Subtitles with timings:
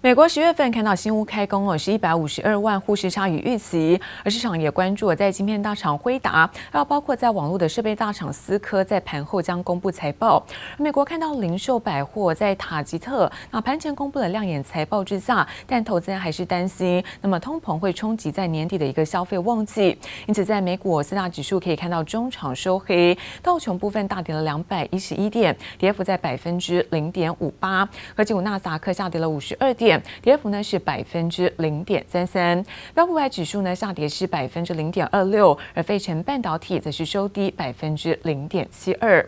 [0.00, 4.00] 美国十月份看到新屋开工哦，是一百五十二万户，是差于预期。
[4.24, 10.40] 而市场也关注在晶片大厂辉达，还有包括在网络的设备大厂思科，在盘后将公布财报。
[10.76, 19.98] 美国看到零售百货在塔吉特，那盘前公布了亮眼财报之下，但投资人还是担心，那么通膨会冲击在年底的一个消费旺季。
[20.26, 27.88] 因此，在美股四大指数可以看到中场收黑，道琼部分大跌了两百一十一点，跌幅在百分之零点五八。
[28.14, 29.87] 科技五纳斯达克下跌了五十二点。
[30.20, 39.24] 跌幅呢是百分之零点三三，标普五百指数呢下跌是百分之零点二六，而费城半导体则是收低百分之零点七二。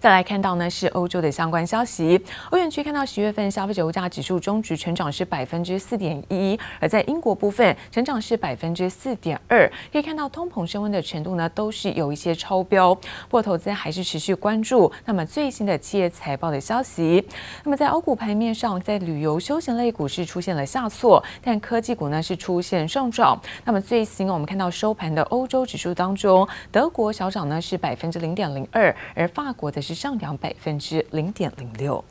[0.00, 17.26] 再来看到呢是欧洲的相关消息，欧元区看到十月份消费者物价指数中值成长是百分之四点一，而在英国部分成长是百分之四点二，可以看到通膨升温的程度呢都是有一些超标，不过投资还是持续关注那么最新的企业财报的消息。
[17.64, 23.40] 那么在欧股盘面上，在旅游休闲类股市出现了下挫，但科技股呢是出现上涨。
[23.64, 29.92] 那么最新我们看到收盘的欧洲指数当中，德国小涨呢是百分之零点零二，而法国的是。
[30.02, 32.04] 上涨百分之零点零六。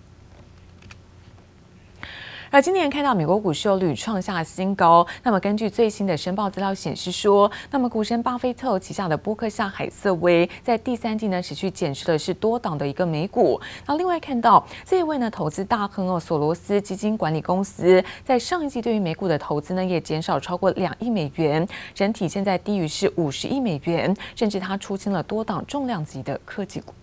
[2.53, 13.59] 而今年看到美国股市又屡创下新高，那么根据最新的申报资料显示说，那么股神巴菲特旗下的波克夏海瑟威在第三季呢持续减持的是多档的一个美股。
[13.85, 26.93] 那另外看到这一位呢投资大亨哦索罗斯基金管理公司在上一季对于美股的投资呢也减少超过两亿美元，整体现在低于是五十亿美元，甚至他出清了多档重量级的科技股。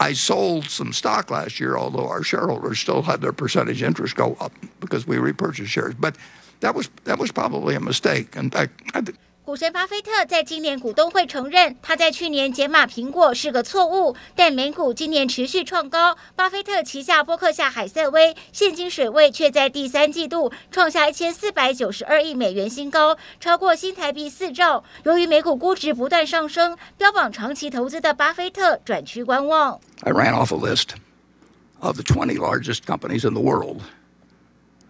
[0.00, 4.36] I sold some stock last year, although our shareholders still had their percentage interest go
[4.40, 5.94] up because we repurchased shares.
[5.94, 6.16] But
[6.60, 8.36] that was that was probably a mistake.
[8.36, 9.02] In fact, I
[9.48, 16.18] 股神巴菲特在今年股东会承认，他在去年减码苹果是个错误，但美股今年持续创高。
[16.36, 24.84] 巴菲特旗下波克夏海瑟威现金水位却在第三季度创下一千四百九十二亿美元新高，超过新台币四兆。
[25.04, 29.80] 由于美股估值不断上升，标榜长期投资的巴菲特转趋观望。
[30.02, 30.88] I ran off a list
[31.80, 33.80] of the twenty largest companies in the world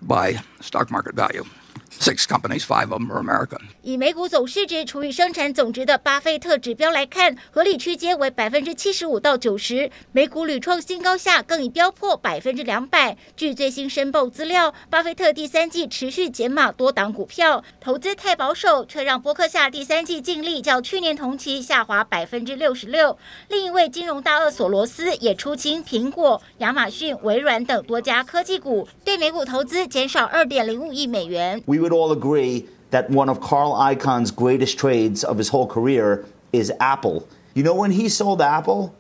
[0.05, 1.45] by stock market value.
[1.91, 3.61] Six companies, five of them are American.
[3.83, 9.91] 以美股总市值除以生产总值的巴菲特指标来看，合理区间为百分之七十五到九十。
[10.13, 13.17] 美股屡创新高下，更已飙破百分之两百。
[13.37, 23.19] 据最新申报资料，巴菲特第三季持续减码多档股票，投资太保守，却让伯克夏第三季净利较去年同期下滑百分之六十六。
[23.49, 31.63] 另一位金融大鳄索罗斯也出清苹果、亚马逊、微软等多家科技股，对美股投资减少二点零五亿美元。
[31.67, 36.73] We would all agree that one of Carl Icahn's greatest trades of his whole career is
[36.81, 37.29] Apple.
[37.55, 38.95] You know when he sold Apple?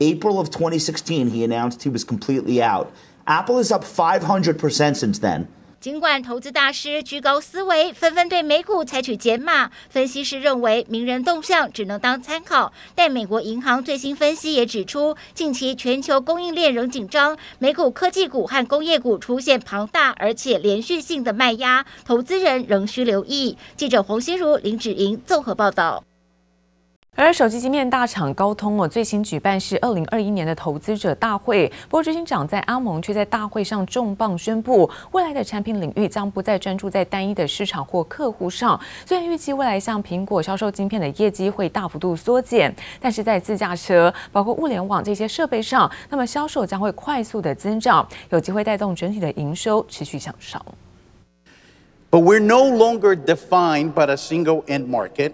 [0.00, 2.92] April of 2016, he announced he was completely out.
[3.26, 5.48] Apple is up 500% since then.
[5.86, 12.72] 尽管投资大师居高思维，纷纷对美股采取减码，分析师认为名人动向只能当参考。
[12.96, 23.56] 但美国银行最新分析也指出，近期全球供应链仍紧张，美股科技股和工业股出现庞大而且连续性的卖压，投资人仍需留意。
[23.76, 26.02] 记者黄心如、林芷莹综合报道。
[27.18, 31.66] 而手机晶片大厂高通哦，最新举办是二零二一年的投资者大会。
[31.88, 38.78] 不过执行长在阿蒙却在大会上重磅宣布，未来的产品领域将不再专注在单一的市场或客户上。
[39.06, 50.62] 虽然预计未来像苹果销售晶片的业绩会大幅度缩减，但是在自驾车、包括物联网这些设备上，那么销售将会快速的增长，有机会带动整体的营收持续向上。
[52.10, 55.32] But we're no longer defined by a single end market.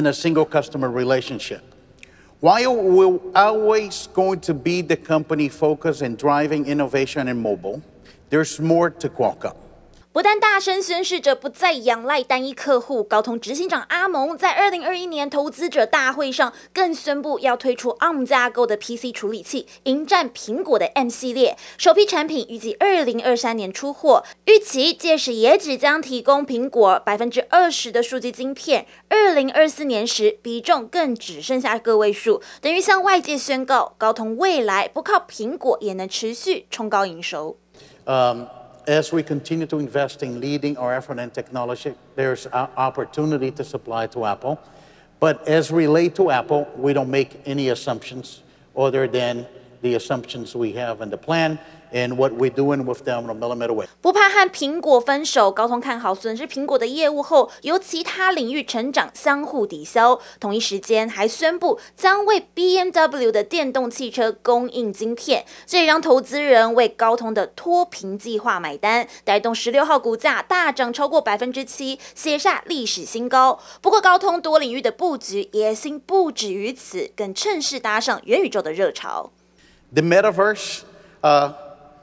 [0.00, 1.62] And a single customer relationship.
[2.40, 7.82] While we're always going to be the company focused in driving innovation in mobile,
[8.30, 9.54] there's more to Qualcomm.
[10.12, 21.56] 不但大声宣示着不再仰赖单一客户，高通执行长阿蒙在二零二一年投资者大会上更宣布要推出 ARM 架构的 PC 处理器，迎战苹果的 M 系列。
[21.78, 28.86] 首批产品预计二零二三年出货，预期届时也只将提供苹果百分之二十的数据晶片。
[29.08, 37.56] 二零二四年时，比重更只剩下个位数，等于向外界宣告，高通未来不靠苹果也能持续冲高营收。
[38.06, 38.59] Um.
[38.90, 43.62] As we continue to invest in leading our effort and technology, there's an opportunity to
[43.62, 44.60] supply to Apple.
[45.20, 48.42] But as relate to Apple, we don't make any assumptions
[48.76, 49.46] other than
[49.82, 51.58] the assumptions we have in the plan
[51.92, 53.88] and what we're doing with them in a millimeter wave.
[54.00, 60.20] 不怕和苹果分手，高通看好损失苹果的业务后，由其他领域成长相互抵消。
[60.38, 73.58] 同一时间还宣布将为 BMW 的电动汽车供应晶片，这也让投资人为高通的脱贫计划买单，带动十六号股价大涨超过百分之七，写下历史新高。
[73.80, 79.32] 不过高通多领域的布局野心不止于此，更趁势搭上元宇宙的热潮。
[79.92, 80.84] The metaverse,
[81.22, 81.54] uh,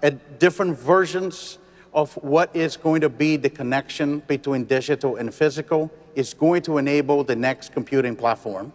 [0.03, 1.57] at different versions
[1.93, 6.77] of what is going to be the connection between digital and physical, is going to
[6.77, 8.73] enable the next computing platform.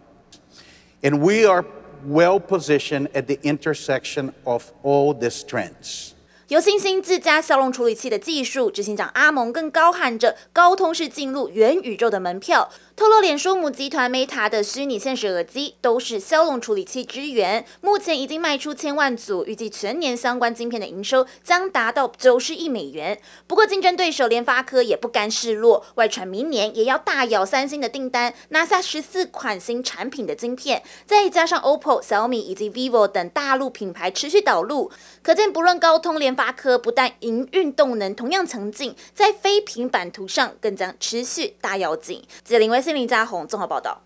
[1.03, 1.65] And we are
[2.05, 6.12] well positioned at the intersection of all these trends.
[6.53, 12.69] 有信心自家骁龙处理器的技术，执行长阿蒙更高喊着高通是进入元宇宙的门票。
[12.95, 23.19] 透露，脸书母集团 Meta 的虚拟现实耳机都是骁龙处理器支援，目前已经卖出千万组，预计全年相关晶片的营收将达到九十亿美元。
[23.47, 34.91] 不过，竞争对手联发科也不甘示弱，外传明年也要大咬三星的订单，拿下十四款新产品的晶片，再加上 OPPO、小米以及 vivo 等大陆品牌持续导入，
[35.23, 42.21] 可见不论高通、联发八科，不但营运动能同样强劲，在非平版图上更将持续大咬紧。
[42.43, 42.81] 谢林威。
[42.81, 44.01] 信林家宏综合报道。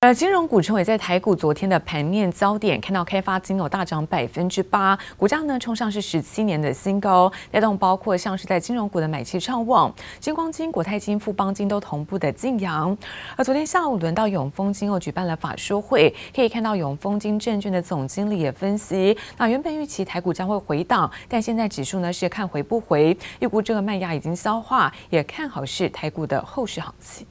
[0.00, 12.96] 呃，金融股成为在台股昨天的盘面焦点，看到开发金有大涨百分之八，股价呢冲上是十七年的新高，带动包括像是在金融股的买气畅旺，金光金、国泰金、富邦金都同步的劲扬。
[13.36, 27.26] 而昨天下午轮到永丰金又举办了法说会，可以看到永丰金证券的总经理也分析，那原本预期台股将会回档，但现在指数呢是看回不回，预估这个卖压已经消化，也看好是台股的后市行情。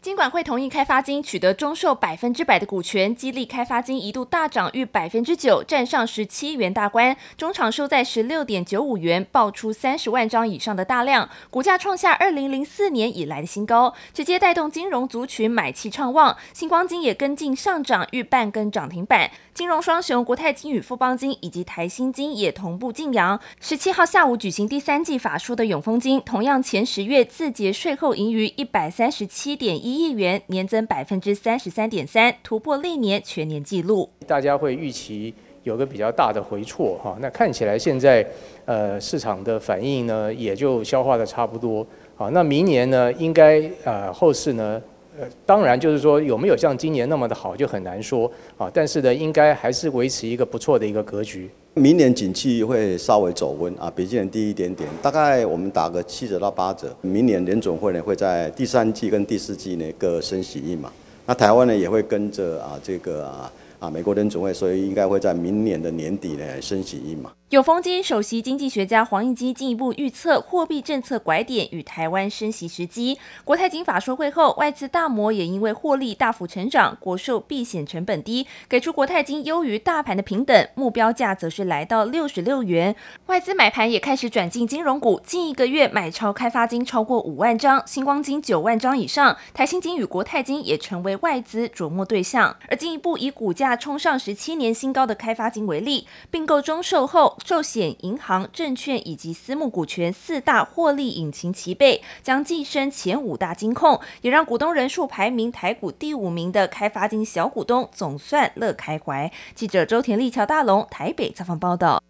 [0.00, 19.28] 金管会同意开发金取得中售百分之百的股权，激励开发金一度大涨逾百分之九，站上十七元大关，中场收在十六点九五元，爆出三十万张以上的大量，股价创下二零零四年以来的新高，直接带动金融族群买气畅旺，星光金也跟进上涨，逾半根涨停板。
[19.58, 23.36] 金融双雄国泰金与富邦金以及台新金也同步劲扬。
[23.60, 34.08] 十七号下午举行第三季法说的永丰金，同样前十月自结税后盈余一百三十七点一亿元，年增百分之三十三点三，突破历年全年纪录。
[34.28, 35.34] 大家会预期
[35.64, 38.24] 有个比较大的回挫哈，那看起来现在
[38.64, 41.84] 呃市场的反应呢也就消化得差不多。
[42.14, 44.80] 好，那明年呢应该呃后市呢。
[45.18, 51.50] 呃，当然就是说有没有像今年那么的好就很难说啊，但是呢，应该还是维持一个不错的一个格局。
[51.74, 56.94] 明年景气会稍微走温啊，比今年低一点点，大概我们打个七折到八折。
[57.00, 60.92] 明年联总会呢会在第三季跟第四季呢各升息一码，
[61.26, 63.50] 那台湾呢也会跟着啊这个啊。
[63.78, 67.30] 啊，美国联总会，所以应该会在明年的年底呢升息一码。
[67.50, 73.16] 有风金首席经济学家黄义基进一步预测货币政策拐点与台湾升息时机。
[73.42, 82.94] 国泰金法说会后，外资大摩也因为获利大幅成长，国寿避险成本低，给出国泰金优于大盘的平等目标价，则是来到六十六元。
[83.26, 93.67] 外资买盘也开始转进金融股，近一个月买超开发金超过五万张，新光金九万张以上，台新金与国泰金也成为外资琢磨对象，而进一步以股价。
[93.76, 109.30] 冲上十七年新高的开发金为例，并购中售后，寿险、银行、证券以及私募股权四大获利引擎齐备，将晋升前五大金控，也让股东人数排名台股第五名的开发金小股东总算乐开怀。
[109.54, 112.02] 记者周田立、乔大龙台北采访报道。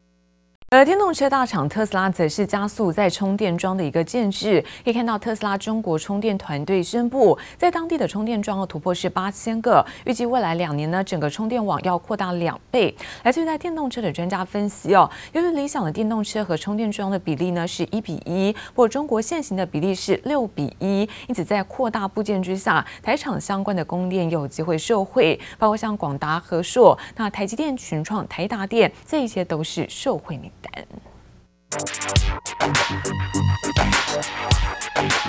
[0.71, 12.95] 而电动车大厂特斯拉则是加速在充电桩的一个建置，可以看到特斯拉中国充电团队宣布，在当地的充电桩的突破是八千个，预计未来两年呢，整个充电网要扩大两倍。
[13.23, 30.53] 来自于在电动车的专家分析哦，由于理想的电动车和充电桩的比例呢是一比一，不过中国现行的比例是六比一，因此在扩大部件之下，台厂相关的供电有机会受惠，包括像广达、和硕、那台积电、群创、台达电，这一些都是受惠名。
[30.63, 31.01] then.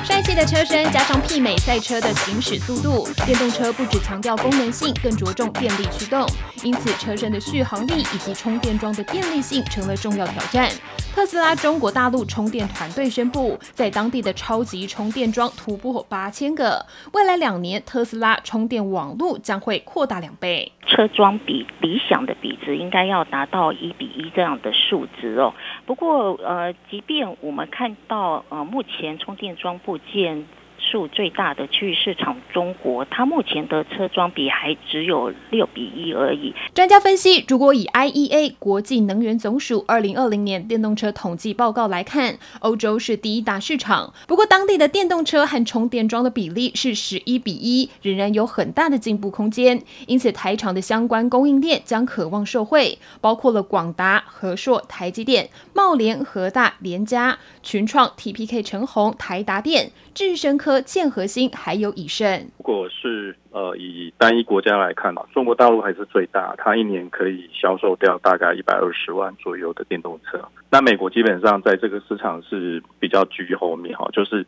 [0.05, 6.25] 帅气的车身加上媲美赛车的行驶速度，电动车不只强调功能性，更着重电力驱动，
[6.63, 10.69] 因此车身的续航力以及充电桩的电力性成了重要挑战。
[11.13, 20.71] 特斯拉中国大陆充电团队宣布，在当地的超级充电桩突破八千个，未来两年特斯拉充电网络将会扩大两倍。
[20.87, 25.53] 车桩比理想的比值应该要达到一比一这样的数值哦。
[25.85, 30.47] 不过，呃，即便我们看到呃目前充电桩部件
[30.79, 36.53] 数最大的区域市场中国，它目前的车装比还只有六比一而已。
[36.73, 44.13] 专家分析，如果以 IEA 国际能源总署二零二零年电动车统计报告来看，欧洲是第一大市场。
[44.27, 49.81] 不过，当地的电动车和充电桩的比例是十一比一，仍然有很大的进步空间。
[50.07, 62.45] 因此，台厂的相关供应链将渴望受惠，包括了广达、和硕、台积电、茂联、和大、联家、群创、TPK、陈红、台达电、智伸科、建和兴，还有以盛。
[62.57, 70.43] 如果是呃以单一国家来看嘛，中国大陆还是最大，它一年可以销售掉大概一百二十万左右的电动车。
[70.69, 74.45] 那美国基本上在这个市场是比较居后面哈，就是。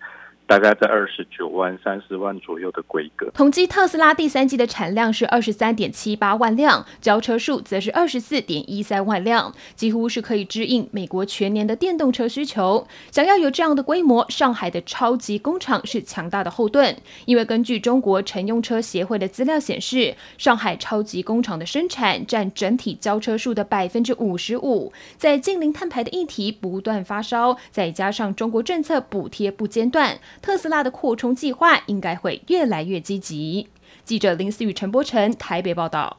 [0.48, 3.30] 大概在二十九万、三十万左右的规格。
[3.34, 12.86] 统计特斯拉第三季的产量是二十三点七八万辆，交车数则是二十四点一三万辆，几乎是可以支应美国全年的电动车需求。
[13.12, 16.98] 想要有这样的规模，上海的超级工厂是强大的后盾。
[17.26, 24.92] 因为根据中国乘用车协会的资料显示，上海超级工厂的生产占整体交车数的百分之五十五。
[25.18, 30.20] 在近零碳排的议题不断发烧，再加上中国政策补贴不间断。
[30.42, 33.70] 特斯拉的扩充计划应该会越来越积极。
[34.04, 36.18] 记者林思雨、陈柏成台北报道。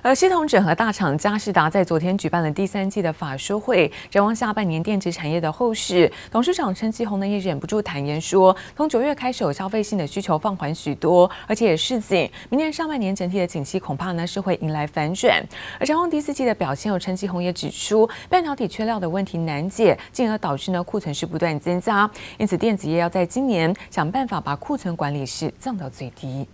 [0.00, 6.10] 而系统整合大厂嘉士达在昨天举办了第三季的法说会，展望下半年电子产业的后市。
[6.30, 15.42] 董事长陈其宏呢也忍不住坦言说，从九月开始，有消费性的需求放缓许多，而且也示警，明年上半年整体的景气恐怕呢是会迎来反转。
[15.78, 26.48] 而展望第四季的表现，有陈其宏也指出，半导体缺料的问题难解，进而导致呢库存是不断增加，因此电子业要在今年想办法把库存管理是降到最低。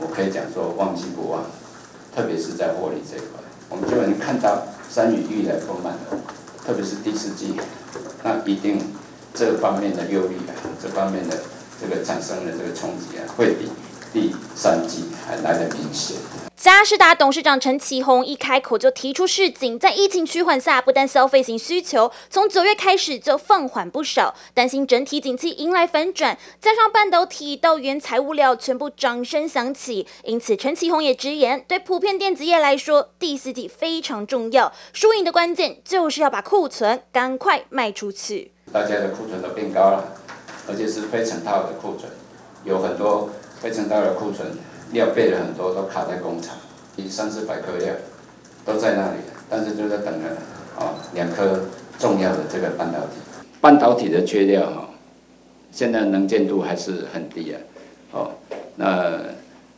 [0.00, 1.44] 我可以讲说，旺季不旺。
[2.18, 6.18] 特别是在获利这一块，我们就能看到山雨欲来丰满的，
[6.66, 7.54] 特别是第四季，
[8.24, 8.82] 那一定
[9.32, 11.36] 这方面的诱力啊，这方面的
[11.80, 13.70] 这个产生的这个冲击啊，会比
[14.12, 16.16] 第三季还来得明显。
[16.56, 38.50] 佳士达董事长陈启宏一开口就提出示警，在疫情趋缓下，不但消费型需求从九月开始就放缓不少，担心整体景气迎来反转，加上半导体到原材物料全部掌声响起，因此陈启宏也直言，对普遍电子业来说，第四季非常重要，输赢的关键就是要把库存赶快卖出去。
[38.72, 40.04] 大家的库存都变高了，
[40.68, 42.10] 而且是非成套的库存，
[42.64, 44.48] 有很多非常大的库存。
[44.90, 46.56] 料备了很多，都卡在工厂，
[47.10, 47.92] 三四百颗料
[48.64, 50.30] 都在那里，但是就在等了
[50.78, 51.60] 啊两颗
[51.98, 53.18] 重要的这个半导体。
[53.60, 54.88] 半导体的缺料哈，
[55.70, 57.60] 现在能见度还是很低啊，
[58.12, 58.30] 哦，
[58.76, 59.12] 那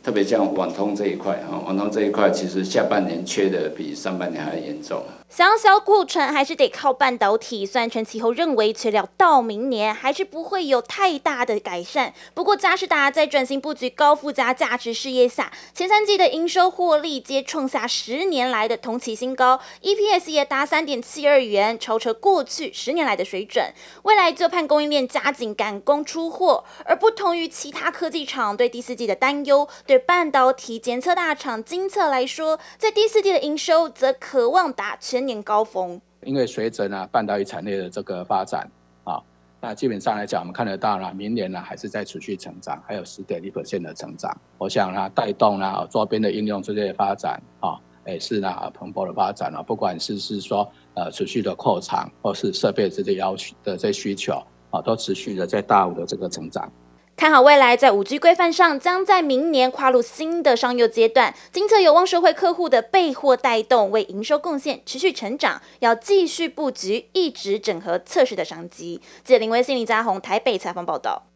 [0.01, 5.03] 特别像网通这一块哈，网通这一块其实下半年缺的比上半年还严重。
[5.33, 7.65] 想要消库存，还是得靠半导体。
[7.65, 23.73] 虽然陈其后认为缺料到明年还是不会有太大的改善，不过佳士达在转型布局高附加价值事业下，前三季的营收获利皆创下十年来的同期新高，EPS 也达三点七二元，超车过去十年来的水准。
[24.03, 35.20] 未来就盼供应链加紧赶工出货，而不同于其他科技厂对第四季的担忧，对半导体检测大厂精测来说，在第四季的营收则渴望达全。
[35.25, 38.69] 年高峰，因为随着呢半导体产业的这个发展
[39.03, 39.21] 啊，
[39.59, 44.35] 那基本上来讲，我们看得到呢，明年呢还是在持续成长，还有十点一 percent 的成长。
[44.57, 49.61] 我想呢，带动呢周边的应用这些发展啊，也是呢蓬勃的发展了。
[49.63, 56.71] 不管是是说呃持续的扩厂，或是设备这些要求的这些需求啊，都持续的在大幅的这个成长。
[57.21, 61.35] 看好未来，在五 G 规范上，将在明年跨入新的商业阶段。
[61.51, 65.61] 经测有望受惠客户的备货带动，为营收贡献持续成长。
[65.81, 68.99] 要继续布局，一直整合测试的商机。
[69.23, 71.30] 记者林威信、李嘉宏台北采访报道。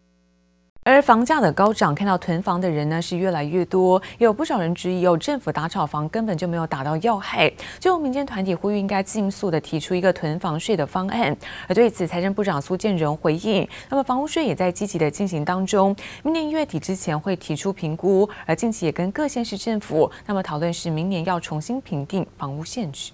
[0.88, 7.52] 而房价的高涨，看到囤房的人呢是越来越多，有不少人质疑，有政府打炒房根本就没有打到要害。
[7.80, 11.36] 就民间团体呼吁，应该尽速的提出一个囤房税的方案。
[11.68, 18.30] 而对此，财政部长苏建荣回应，那么房屋税也在积极的进行当中，明年一月底之前会提出评估。
[18.46, 23.12] 而近期也跟各县市政府，那么讨论是明年要重新评定房屋现值。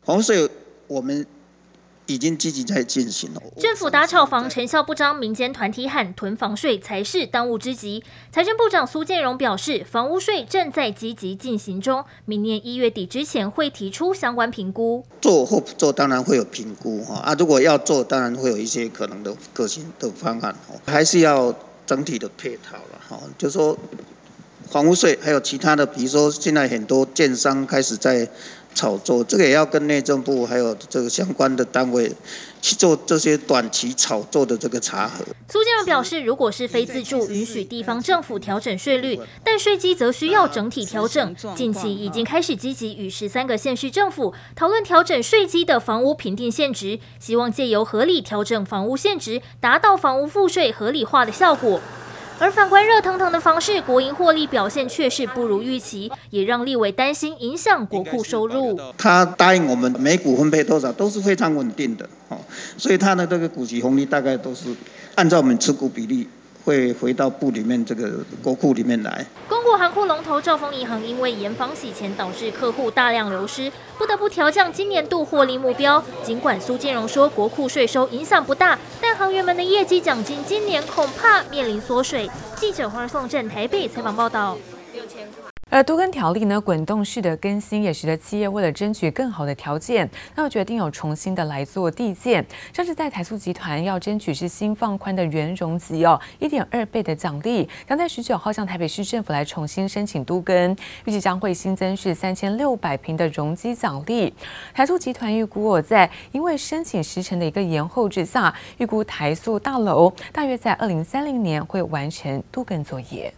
[0.00, 0.48] 房屋税
[0.86, 1.26] 我们。
[2.08, 3.42] 已经积极在进行了。
[3.58, 8.02] 政府打炒房成效不彰，民间团体喊囤房税才是当务之急。
[8.32, 15.04] 财政部长苏建荣表示，房屋税正在积极进行中，明年一月底之前会提出相关评估。
[15.20, 21.54] 做或不做，当然会有评估哈啊，如果要做，当然会有一些可能的可行的方案，还是要
[21.86, 23.20] 整体的配套了哈。
[23.36, 23.76] 就说
[24.70, 28.28] 房屋税还有其他的，比如说现在很多建商开始在。
[28.74, 32.08] 炒作，这个也要跟内政部还有这个相关的单位
[32.62, 35.24] 去做这些短期炒作的这个查核。
[35.48, 41.34] 苏建荣表示，如果是非自住，允许地方政府调整税率，但税基则需要整体调整。
[41.56, 51.80] 近期已经开始积极与十三个县市政府讨论调整税基的房屋评定限值，希望借由合理调整房屋限值，达到房屋赋税合理化的效果。
[52.40, 58.78] 而反观热腾腾的房市，国营获利表现却是不如预期，也让立委担心影响国库收入。
[58.96, 62.38] 他答应我们每股分配多少都是非常稳定的，哦，
[62.76, 64.68] 所以他的这个股息红利大概都是
[65.16, 66.28] 按照我们持股比例。
[66.68, 69.24] 会回到部里面这个国库里面来。
[69.48, 76.04] 公股航库龙头兆丰银行因为严防洗钱导致客户大量流失，不得不调降今年度获利目标。
[76.22, 82.30] 尽管苏建荣说国库税收影响不大，但行员们的业绩奖金今年恐怕面临缩水。
[82.56, 84.58] 记者黄颂镇台北采访报道。
[85.70, 92.44] 而都更条例呢，滚动式的更新也使得企业为了争取更好的条件，那决定有重新的来做递件。
[92.72, 104.32] 像是在台塑集团要争取是新放宽的原容积哦，一点二倍的奖励，将在十九号向台北市政府来重新申请都更，预计将会新增是三千六百坪的容积奖励。
[104.72, 113.32] 台塑集团预估我在因为申请时程的一个延后之下，预估台塑大楼大约在二零三零年会完成都更作业。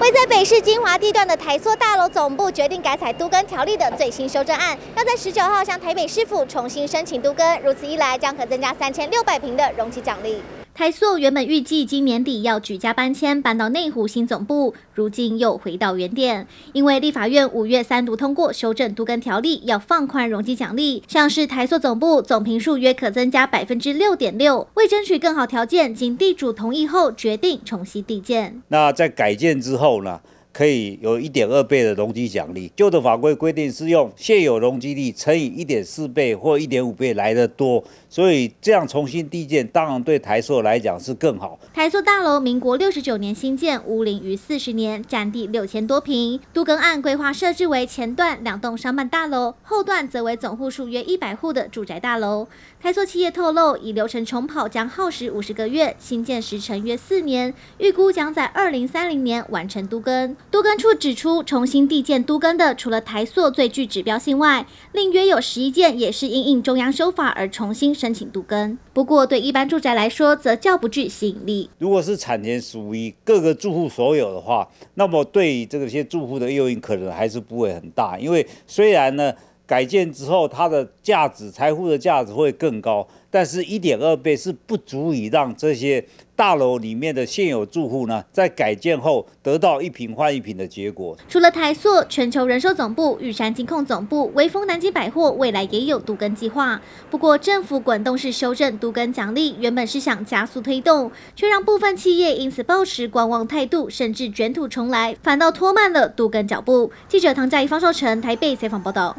[0.00, 10.42] 位在北市金华地段的台塑大楼总部决定改采都更条例的最新修正案，要在十九号向台北市府重新申请都更，如此一来将可增加三千六百平的容积奖励。
[10.76, 16.48] 台塑原本预计今年底要举家搬迁，搬到内湖新总部，如今又回到原点。
[16.72, 24.66] 因为立法院五月三读通过修正都更条例，要放宽容积奖励，像是台塑总部总坪数约可增加百分之六点六。
[24.74, 28.60] 为争取更好条件，经地主同意后，决定重新递建。
[28.66, 30.20] 那在改建之后呢？
[30.52, 37.82] 可以有一点二倍的容积奖励，旧的法规规定是用现有容积率乘以一点四倍或一点五倍来的多，
[38.14, 41.58] 所以这样重新递建，当然对台塑来讲是更好。
[41.74, 46.38] 台塑大楼民国六十九年兴建，屋龄逾四十年，占地六千多坪。
[46.52, 52.46] 都更案规划设置为前段两栋商办大楼，后段则为总户数约一百户的住宅大楼。
[52.80, 60.36] 台塑企业透露，以流程重跑将耗时五十个月，新建时程约四年，预估将在二零三零年完成都更。
[60.52, 68.76] 都更处指出，重新递建都更的，除了台塑最具指标性外，另约有十一件也是因应中央修法而重新申请度更。
[68.92, 71.70] 不过，对一般住宅来说，则较不具吸引力。
[71.78, 79.32] 如果是产权属于各个住户所有的话，那么对于这个些住户的诱因可能还是不会很大，因为虽然呢，
[79.66, 83.06] 改建之后它的价值、财富的价值会更高。
[83.30, 91.16] 但是，一点二倍是不足以让这些大楼里面的现有住户呢，在改建后得到一平换一平的结果。
[91.28, 96.80] 除了台塑、全球人寿总部、玉山金控总部、微风南京百货，未来也有都更计划。
[97.10, 106.92] 不过，政府滚动式修正都更奖励，原本是想加速推动，却让部分企业因此抱持观望态度，甚至卷土重来，反倒拖慢了都更脚步。
[107.08, 109.16] 记者唐佳怡、方少成台北采访报道。